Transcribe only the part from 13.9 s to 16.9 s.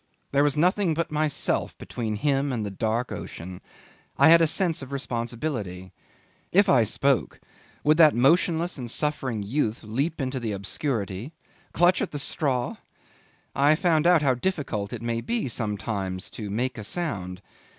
out how difficult it may be sometimes to make a